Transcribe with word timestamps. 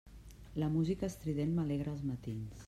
La 0.63 0.69
música 0.77 1.09
estrident 1.11 1.55
m'alegra 1.59 1.93
els 1.95 2.03
matins. 2.13 2.59